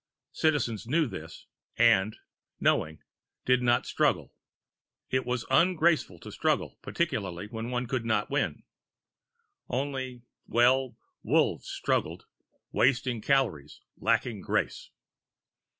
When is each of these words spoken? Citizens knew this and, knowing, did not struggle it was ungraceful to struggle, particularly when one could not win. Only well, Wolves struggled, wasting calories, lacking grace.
Citizens 0.31 0.87
knew 0.87 1.05
this 1.05 1.45
and, 1.77 2.17
knowing, 2.59 3.03
did 3.45 3.61
not 3.61 3.85
struggle 3.85 4.33
it 5.11 5.27
was 5.27 5.45
ungraceful 5.51 6.17
to 6.17 6.31
struggle, 6.31 6.79
particularly 6.81 7.45
when 7.45 7.69
one 7.69 7.85
could 7.85 8.03
not 8.03 8.27
win. 8.31 8.63
Only 9.69 10.23
well, 10.47 10.97
Wolves 11.21 11.67
struggled, 11.69 12.25
wasting 12.71 13.21
calories, 13.21 13.81
lacking 13.95 14.41
grace. 14.41 14.89